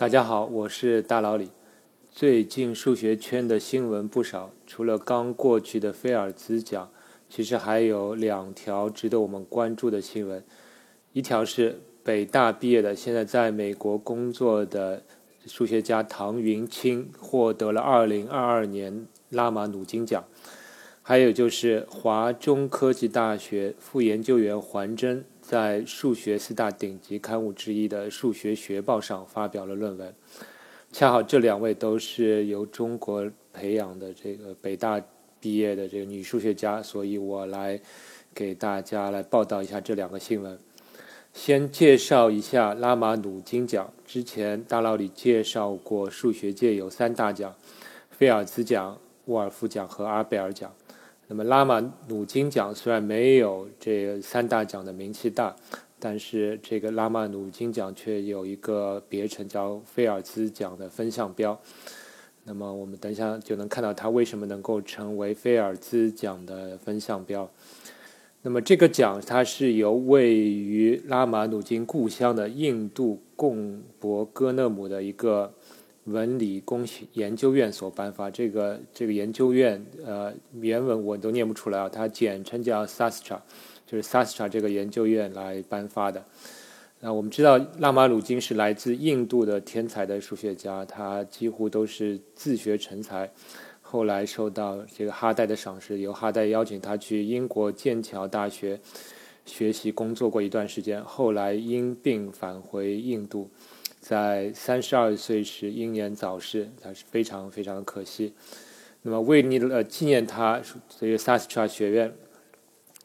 [0.00, 1.50] 大家好，我是大老李。
[2.10, 6.90] 最近数学圈的新闻不少，除了刚过去的菲尔兹奖，
[7.28, 10.42] 其实还有两条值得我们关注的新闻。
[11.12, 15.02] 一条是北大毕业的，现在在美国工作的
[15.44, 20.24] 数学家唐云清获得了2022年拉马努金奖。
[21.02, 25.26] 还有就是华中科技大学副研究员环真。
[25.50, 30.14] 在数学四大顶级刊物之一的《数学学报》上发表了论文，
[30.92, 35.02] 恰好这两位都是由中国培养的这个北大
[35.40, 37.80] 毕业的这个女数学家，所以我来
[38.32, 40.56] 给大家来报道一下这两个新闻。
[41.34, 47.52] 先介绍一下拉马努金奖，之前大佬里介绍过，数学界有三大奖：
[48.08, 50.72] 菲尔兹奖、沃尔夫奖和阿贝尔奖。
[51.32, 55.54] 那么拉马努金奖虽然没有这三大奖的名气大，
[55.96, 61.56] 但是这个拉马努金奖却有一个别称叫菲尔兹奖的分项标。
[62.42, 67.48] 那么我们等一下就能看到它为什么能够成为菲尔兹奖的分项标。
[68.42, 75.54] 那么这个奖它是由位于拉马努金故乡的印度贡博戈勒姆的一个。
[76.04, 83.38] 文理工学研究院所颁发这个这个研究院，呃，原文我都念不出来啊，它简称叫 Sastra，
[83.86, 86.24] 就是 Sastra 这个研究院来颁发的。
[87.00, 93.30] 那我们知道拉马鲁金是来自印度的天才的数学家，他几乎都是自学成才，
[93.80, 98.80] 后来受到这个哈代的赏识，由哈代邀请他去英国剑桥大学
[99.46, 103.50] 学习工作过一段时间，后来因病返回印度。
[104.00, 108.32] 在三十二岁时英年早逝，他是非常非常的可惜。
[109.02, 112.12] 那么为了纪念他，所以萨斯特学院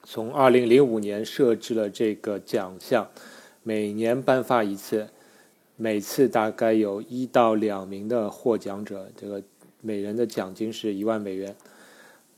[0.03, 3.09] 从二零零五年设置了这个奖项，
[3.61, 5.09] 每年颁发一次，
[5.75, 9.43] 每次大概有一到两名的获奖者，这个
[9.81, 11.55] 每人的奖金是一万美元。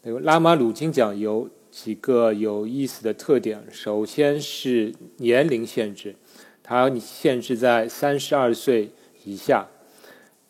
[0.01, 6.15] 那个拉马鲁金奖有几个有意思的特点，首先是年龄限制。
[6.69, 8.89] 它限制在三十二岁
[9.23, 9.65] 以下，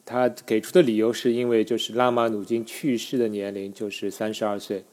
[0.03, 4.83] 他给出的理由是因为就是拉马努金去世的年龄就是三十二岁。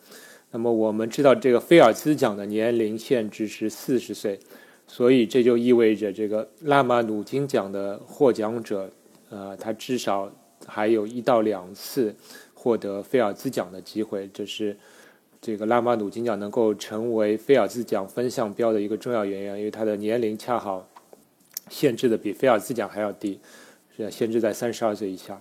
[0.50, 4.38] 那么我们知道这个菲尔兹奖的年龄限制是四十岁，
[4.86, 8.91] 所以这就意味着这个拉马努金奖的获奖者，
[9.30, 10.30] 呃，他至少
[10.66, 12.14] 还有一到两次
[12.52, 14.28] 获得菲尔兹奖的机会。
[14.34, 14.76] 这是
[15.41, 20.86] 这个拉马努金奖能够成为菲尔兹奖分项标的一个重要原因，因为他的年龄恰好。
[21.69, 23.41] 限制的比菲尔兹奖还要低，
[23.97, 25.41] 是限制在三十二岁以下。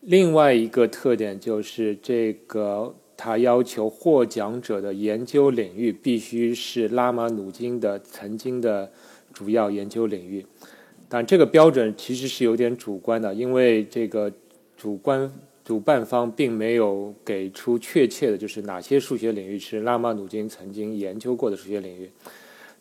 [0.00, 8.90] 另外一个特点就是这个，他要求获奖者的研究领域必须是拉马努金的曾经的
[9.34, 10.46] 主要研究领域。
[11.06, 14.32] 但这个标准其实是有点主观的，因为这个
[14.74, 15.30] 主观
[15.62, 22.10] 主办方并没有给出确切的，就是哪些数学领域是拉马努金曾经研究过的数学领域。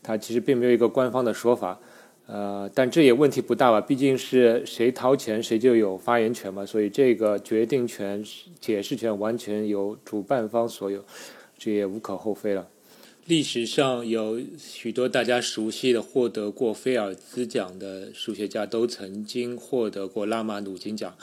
[0.01, 1.77] 他其实并没有一个官方的说法。
[2.31, 3.81] 呃，但这也问题不大吧？
[3.81, 6.63] 毕竟是谁掏钱，谁就有发言权嘛。
[6.63, 8.23] 所以这个决定权、
[8.61, 11.03] 解释权完全由主办方所有，
[11.57, 12.69] 这也无可厚非了。
[13.25, 21.15] 历史上有许多大家熟悉的获得过菲尔兹奖的数学家，都曾经获得过拉马努金奖。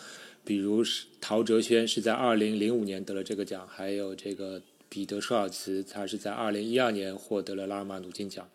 [0.44, 0.82] 比如
[1.20, 8.48] 陶哲轩是在2005年得了这个奖，还有这个彼得舒尔茨，他是在2012年获得了拉马努金奖。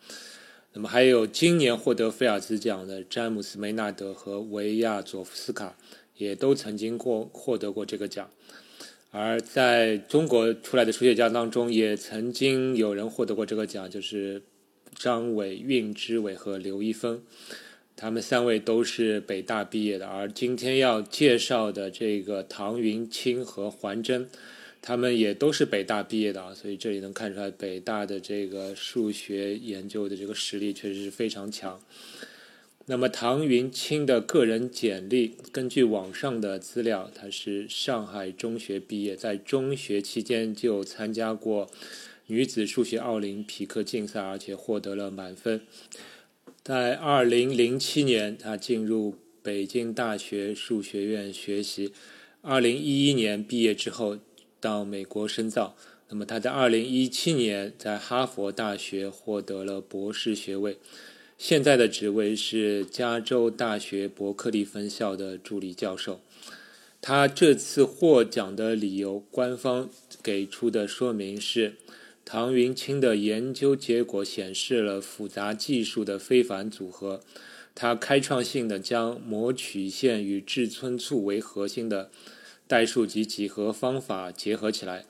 [0.73, 5.77] 那么还有今年获得菲尔兹奖的詹姆斯梅纳德和维亚佐夫斯卡，
[6.15, 8.29] 也都曾经过获得过这个奖。
[9.09, 14.43] 而在中国出来的数学家当中，也曾经有人获得过这个奖，就是
[14.95, 17.21] 张伟、运之伟和刘一峰，
[17.97, 20.07] 他们三位都是北大毕业的。
[20.07, 24.29] 而今天要介绍的这个唐云清和黄真。
[24.81, 31.79] 他们也都是北大毕业的啊，所以这里能看出来北大的这个数学研究的这个实力确实是非常强。
[32.87, 41.69] 那么唐云清的个人简历，根据网上的资料，他是上海中学毕业，在中学期间就参加过
[42.25, 45.61] 女子数学奥林匹克竞赛，而且获得了满分。
[46.63, 51.93] 在二零零七年，他进入北京大学数学院学习，
[52.41, 54.17] 二零一一年毕业之后。
[54.61, 55.75] 到美国深造，
[56.09, 60.77] 那么他在二零一七年在哈佛大学获得了博士学位，
[61.37, 66.21] 现在的职位是加州大学伯克利分校的助理教授。
[67.01, 69.89] 他这次获奖的理由，官方
[70.21, 71.73] 给出的说明是，
[72.23, 77.21] 唐云清的研究结果显示了复杂技术的非凡组合，
[77.73, 82.11] 他开创性的将模曲线与志村簇为核心的
[82.71, 85.03] 代数及几何方法结合起来，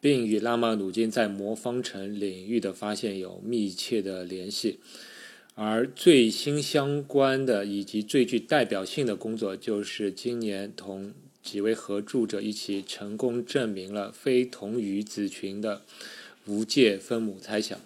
[0.00, 4.80] 并与拉马努金在魔方程领域的发现有密切的联系。
[5.54, 15.82] 而最新相关的以及最具代表性的工作，就是今年同几位合著者一起成功证明了非同余子群的
[16.46, 17.78] 无界分母猜想。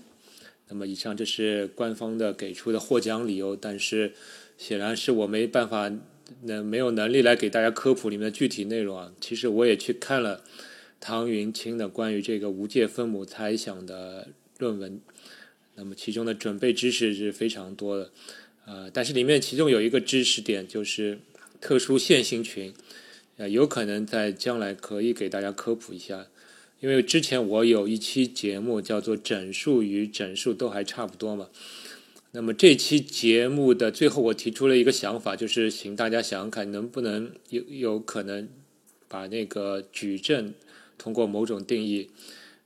[0.69, 4.14] 那么，以上这是官方的给出的获奖理由，但是
[4.56, 5.92] 显然是我没办法，
[6.42, 9.12] 能没有能力来给大家科普里面的具体内容啊。
[9.20, 10.42] 其实我也去看了
[11.00, 14.28] 唐云清的关于这个无界分母猜想的
[14.58, 15.00] 论文，
[15.76, 18.10] 那么其中的准备知识是非常多的，
[18.66, 21.19] 呃，但是里面其中有一个知识点就是
[21.60, 22.74] 特殊线性群，
[23.36, 26.26] 呃，有可能在将来可以给大家科普一下。
[26.81, 31.48] 因为之前我有一期节目叫做“整数与整数都还差不多”嘛，
[32.38, 38.49] 那么这期节目的最后我提出了一个想法，就是请大家想想看，能不能有有可能
[39.08, 40.55] 把那个矩阵
[40.96, 42.11] 通过某种定义，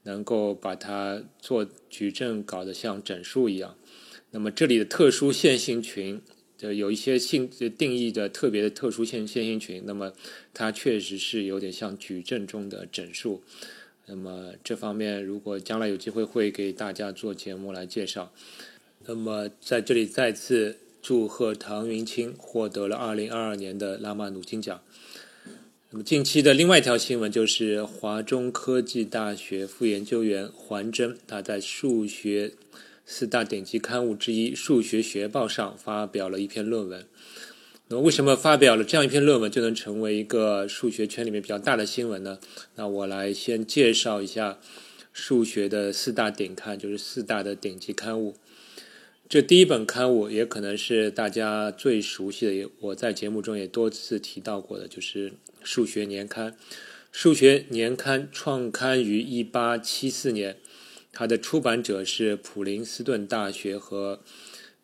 [0.03, 3.75] 能够把它做矩阵搞得像整数一样。
[4.33, 6.21] 那么这里的特殊线性群，
[6.59, 7.49] 就有一些性
[7.79, 10.13] 定义的特别的特殊线线性群，那么
[10.53, 13.43] 它确实是有点像矩阵中的整数。
[14.05, 18.35] 那么这方面，如果将来有机会，会给大家做节目来介绍。
[19.05, 24.81] 那么在这里再次祝贺唐云清获得了二零二二年的拉马努金奖。
[25.91, 32.53] 那么近期的另外一条新闻就是华中科技大学副研究员黄真，他在数学
[33.05, 37.05] 四大顶级刊物之一《数学学报》上发表了一篇论文。
[37.89, 42.39] 那为什么发表了这样一篇论文就能成为一个数学圈里面比较大的新闻呢？
[42.77, 44.61] 那我来先介绍一下
[45.13, 48.37] 数学的四大顶刊，就是四大的顶级刊物。
[49.33, 55.31] 这第一本刊物也可能是大家最熟悉的，我在节目中也多次提到过的，就是
[55.63, 56.53] 《数学年刊》。
[57.11, 60.59] 《数学年刊》创刊于一八七四年，
[61.15, 64.21] 它的出版者是普林斯顿大学和。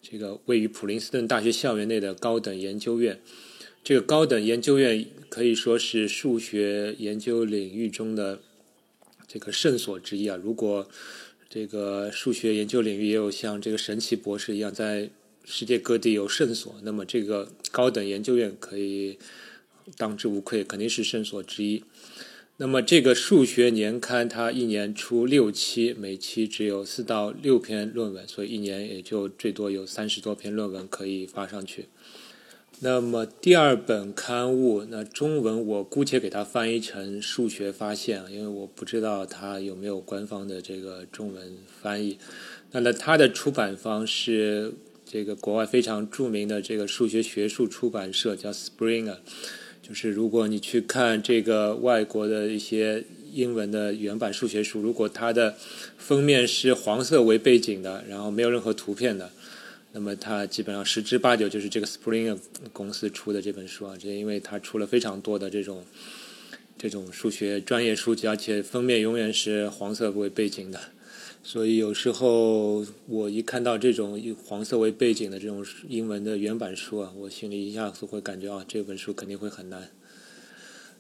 [0.01, 3.21] 这个位于普林斯顿大学校园内的高等研究院，
[3.85, 8.41] 这个高等研究院可以说是数学研究领域中的
[9.27, 10.41] 这个圣所之一啊。
[10.43, 10.89] 如果
[11.51, 15.09] 这个数学研究领域也有像这个神奇博士一样在
[15.45, 19.19] 世界各地有圣所，那么这个高等研究院可以
[19.97, 21.83] 当之无愧，肯定是圣所之一。
[22.59, 31.87] 那么这个数学年刊它一年出六期，每期只有四到六篇论文，所以一年也就最多有三十多篇论文可以发上去。
[32.81, 42.19] 那么第二本刊物，那中文我姑且给它翻译成《数学发现》，因为我不知道它有没有官方的这个中文翻译。
[42.71, 44.73] 那么它的出版方是
[45.05, 49.17] 这个国外非常著名的这个数学学术出版社，叫 Springer。
[49.83, 55.57] 就是如果你去看这个外国的一些英文的原版数学书，如果它的
[55.97, 59.33] 封面是黄色为背景的，然后没有任何图片的，
[59.99, 62.39] 那么它基本上十之八九就是这个 Springer
[62.73, 63.97] 公司出的这本书啊。
[63.99, 65.85] 这因为它出了非常多的这种
[66.79, 70.79] 这种数学专业书籍，而且封面永远是黄色为背景的。
[71.43, 79.91] 所以有时候我一看到这种以黄色为背景的这种英文的原版书啊，我心里一下子会感觉啊，这本书肯定会很难。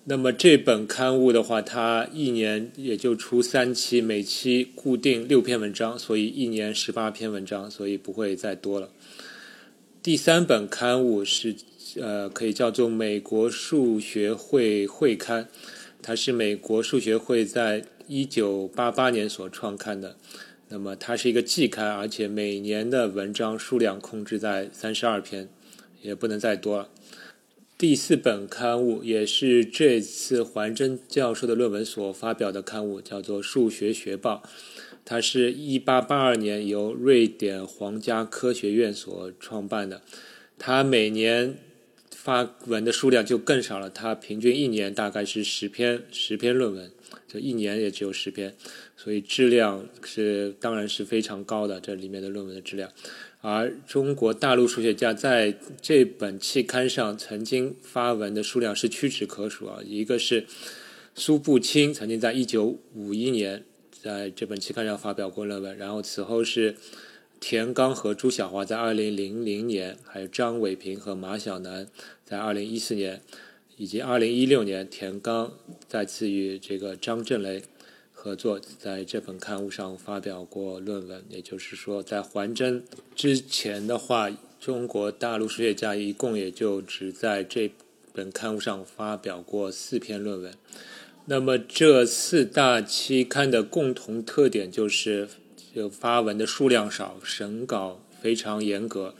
[0.08, 8.88] 那么这本刊物的话，它一年也就出三期，每期固定六篇文章，所以一年十八篇文章，所以不会再多了。
[10.02, 11.54] 第三本刊物是
[12.00, 15.46] 呃，可以叫做美国数学会会刊，
[16.00, 17.84] 它是美国数学会在。
[18.10, 20.16] 一九八八年所创刊的，
[20.70, 25.46] 那么它是一个季刊，而且每年的文章数量控制在三十二篇，
[26.00, 26.88] 也不能再多了。
[27.78, 34.42] 第四本刊物也是这次环真教授的论文所发表的刊物，叫做《数学学报》，
[35.04, 40.02] 它是一八八二年由瑞典皇家科学院所创办的，
[40.58, 41.56] 它每年
[42.10, 46.90] 发文的数量就更少了，它平均一年大概是十篇十篇论文。
[47.28, 48.54] 这一年也只有十篇，
[48.96, 51.78] 所以质量是当然是非常高的。
[51.78, 52.90] 这里面的论文的质量，
[53.40, 59.80] 而中国大陆数学家在这本期刊上曾经发文的数量是屈指可数啊。
[59.84, 60.46] 一个是
[61.14, 63.64] 苏步青曾经在一九五一年
[64.02, 66.76] 在这本期刊上发表过论文，然后此后是
[67.40, 71.86] 田刚和朱晓华在二零零零年，还有张伟平和马晓南
[72.24, 73.20] 在二零一四年。
[73.80, 75.52] 以及二零一六年，田刚
[75.86, 77.62] 再次与这个张震雷
[78.20, 81.22] 合作，在这本刊物上发表过论文。
[81.28, 82.82] 也就是说，在环真
[83.14, 87.70] 之前的话，中国大陆数学家一共也就只在这
[88.12, 90.52] 本刊物上发表过四篇论文。
[91.26, 95.28] 那么这四大期刊的共同特点就是，
[95.72, 99.14] 就发文的数量少，审稿非常严格，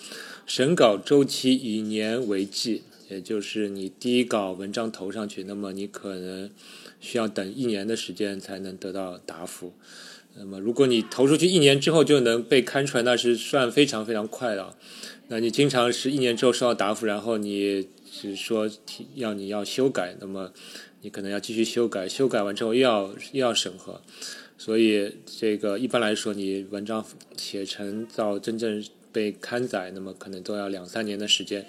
[0.44, 6.50] 审稿周期以年为计，也就是你第一稿文章投上去，那么你可能
[7.00, 9.72] 需要等一年的时间才能得到答复。
[10.36, 14.74] 那么如果你投出去一年之后就能被刊出来，那是算非常非常快的。
[15.28, 18.70] 那你经常是一年之后收到答复，然后你是说
[19.14, 20.52] 要你要修改，那么。
[21.00, 24.02] 你可能要继续修改，修改完之后又要又要审核，
[24.58, 31.64] 所以这个一般来说，你文章写成到真正被刊载，那么可能都要两三年的时间。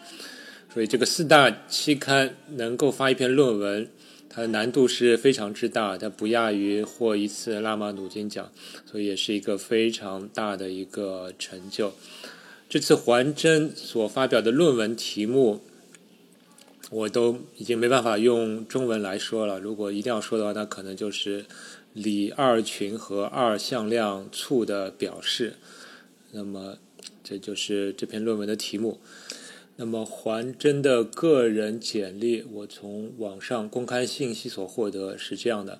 [0.73, 3.89] 所以这个四大期刊能够发一篇论文，
[4.29, 8.51] 它的难度是非常之大，它不亚于获一次拉马努金奖，
[8.85, 11.93] 所以也是一个非常大的一个成就。
[12.69, 15.61] 这次环真所发表的论文题目。
[16.91, 19.59] 我都已经没办法用中文来说了。
[19.59, 21.45] 如果一定要说的话，那可能就是
[21.93, 25.53] 李二群和二向量簇的表示。
[26.31, 26.79] 那么，
[27.23, 28.99] 这就是这篇论文的题目。
[29.81, 35.79] 那么，环真的个人简历，我从网上公开信息所获得是这样的：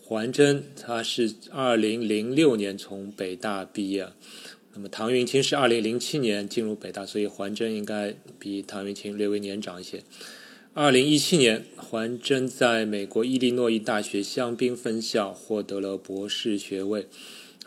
[0.00, 4.06] 环真他是二零零六年从北大毕业，
[4.74, 10.04] 那么唐云清是二零零七年进入北大，所以环真应该比唐云清略微年长一些。
[10.72, 17.08] 二零一七年，环真在美国伊利诺伊大学香槟分校获得了博士学位。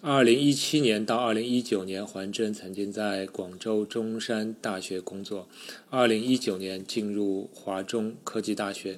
[0.01, 5.47] 二零一七年到二零一九年，环真曾经在广州中山大学工作。
[5.89, 8.97] 二零一九年进入华中科技大学，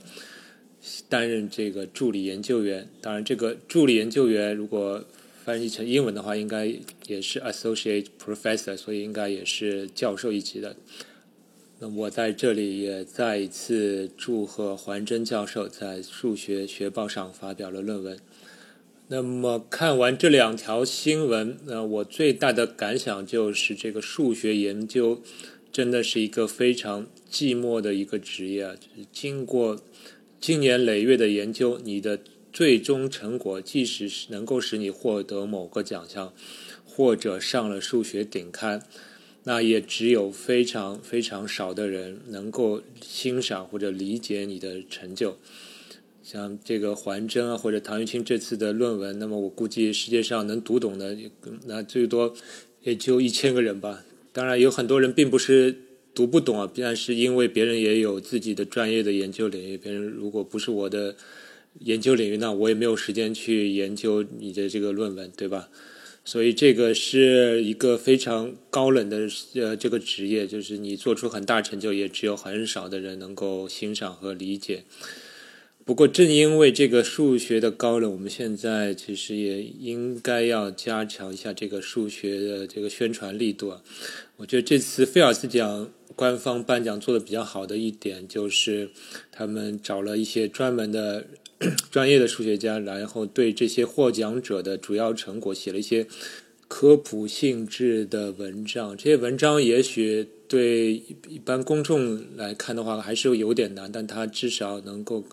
[1.08, 2.90] 担任这个助理研究员。
[3.00, 5.06] 当然，这个助理研究员如果
[5.46, 6.66] 翻译成英文的话，应该
[7.06, 10.76] 也是 associate professor，所以应该也是教授一级的。
[11.80, 18.20] 那我在这里也再一次祝贺环真教授在数学学报上发表了论文。
[19.10, 25.22] 那么看完这两条新闻，那我最大的感想就是，这个数学研究
[25.72, 28.76] 真的是一个非常寂寞的一个职业！
[29.14, 29.80] 经过
[30.42, 32.20] 经年累月的研究，你的
[32.52, 36.34] 最终成果，即使是能够使你获得某个奖项，
[36.86, 38.84] 或者上了数学顶刊。
[39.46, 45.38] 那也只有非常非常少的人能够欣赏或者理解你的成就，
[46.30, 51.16] 像这个环真啊，或者唐玉清这次的论文，那么我估计世界上能读懂的，
[51.68, 52.36] 那最多
[52.84, 54.04] 也就一千个人吧。
[54.34, 55.74] 当然，有很多人并不是
[56.14, 61.16] 读不懂啊，但是因为别人也有自己的专业的研究领域，别人如果不是我的
[61.80, 65.70] 研究领域，那我也没有时间去研究你的这个论文，对吧？
[66.26, 74.84] 所以这个是一个非常高冷的呃这个职业，就是你做出很大成就，也只有很少的人能够欣赏和理解。
[75.88, 83.82] 不过正因为这个数学的高冷，我们现在其实也应该要加强一下这个数学的这个宣传力度啊。
[84.36, 88.90] 我觉得这次菲尔兹奖官方颁奖做的比较好的一点，就是
[89.32, 91.26] 他们找了一些专门的。
[91.90, 96.06] 专业的数学家，然后对这些获奖者的主要成果写了一些
[96.68, 98.96] 科普性质的文章。
[98.96, 100.94] 这些文章也许对
[101.28, 105.24] 一般公众来看的话还是有点难，但它至少能够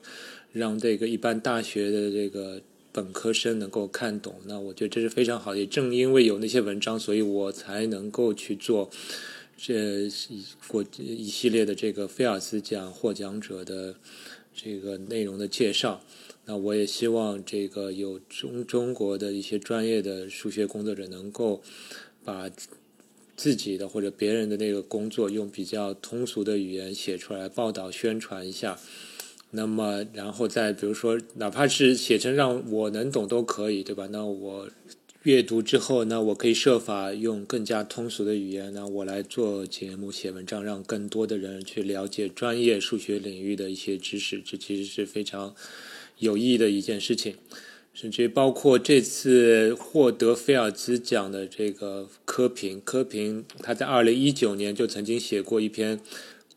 [0.55, 4.37] 让这个一般大学的这个本科生能够看懂。
[4.47, 5.59] 那我觉得这是非常好的。
[5.59, 8.89] 也正因为有那些文章，所以我才能够去做
[9.59, 10.09] 这
[10.67, 13.97] 过一系列的这个菲尔兹奖获奖者的。
[14.57, 16.01] 这个内容的介绍，
[16.45, 21.61] 那我也希望这个有中中国的一些专业的数学工作者能够
[22.23, 22.49] 把
[23.35, 28.79] 自己的或者别人的那个工作用比较通俗的语言写出来，报道宣传一下。
[29.55, 34.09] 那么，然后再比如说，哪怕是写成让我能懂都可以，对吧？
[34.11, 34.69] 那我。
[35.25, 44.43] 阅读之后，呢我可以设法用更加通俗的语言，那我来做节目、写文章，让更多的人去了解专业数学领域的一些知识。
[44.45, 45.55] 这其实是非常
[46.19, 47.37] 有意义的一件事情。
[47.95, 55.99] 甚至包括这次获得菲尔兹奖的这个科平，科平他在二零一九年就曾经写过一篇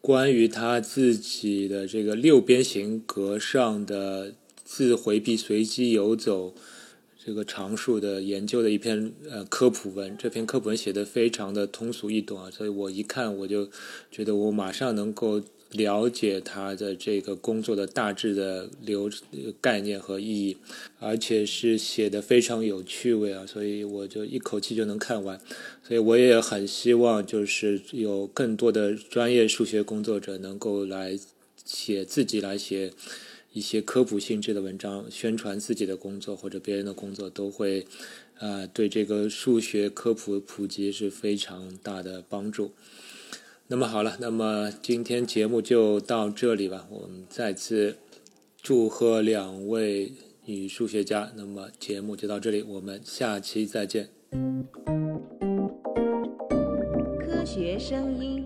[0.08, 4.34] 关于他自己的这个六边形格上的
[4.64, 6.54] 自回避随机游走。
[7.18, 13.70] 这个常数的研究的一篇呃科普文，这篇科普文写的非常的通俗易懂啊，所以我一看我就
[14.10, 19.12] 觉得我马上能够了解他的这个工作的大致的流
[19.60, 20.58] 概念和意义，
[21.00, 25.40] 而且是写的非常有趣味啊，所以我就一口气就能看完。
[25.84, 31.20] 所以我也很希望，就是有更多的专业数学工作者能够来
[31.66, 32.94] 写自己来写
[33.52, 37.86] 一些科普性质的文章，宣传自己的工作或者别人的工作，都会
[38.40, 42.72] 啊对这个数学科普普及是非常大的帮助。
[43.70, 46.88] 那么好了，那么今天节目就到这里吧。
[46.90, 47.98] 我们再次
[48.62, 50.14] 祝贺两位
[50.46, 51.34] 女数学家。
[51.36, 54.10] 那么节目就到这里，我们下期再见。
[57.20, 58.46] 科学声音。